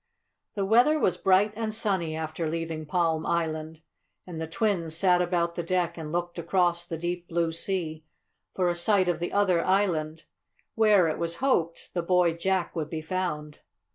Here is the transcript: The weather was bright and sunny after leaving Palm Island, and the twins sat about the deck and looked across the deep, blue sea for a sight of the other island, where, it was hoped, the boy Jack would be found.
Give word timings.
The 0.55 0.65
weather 0.65 0.97
was 0.97 1.15
bright 1.17 1.53
and 1.55 1.71
sunny 1.71 2.15
after 2.15 2.49
leaving 2.49 2.87
Palm 2.87 3.23
Island, 3.23 3.81
and 4.25 4.41
the 4.41 4.47
twins 4.47 4.95
sat 4.97 5.21
about 5.21 5.53
the 5.53 5.61
deck 5.61 5.95
and 5.95 6.11
looked 6.11 6.39
across 6.39 6.85
the 6.87 6.97
deep, 6.97 7.27
blue 7.27 7.51
sea 7.51 8.03
for 8.55 8.67
a 8.67 8.73
sight 8.73 9.07
of 9.07 9.19
the 9.19 9.31
other 9.31 9.63
island, 9.63 10.23
where, 10.73 11.07
it 11.07 11.19
was 11.19 11.35
hoped, 11.35 11.91
the 11.93 12.01
boy 12.01 12.33
Jack 12.33 12.75
would 12.75 12.89
be 12.89 13.03
found. 13.03 13.59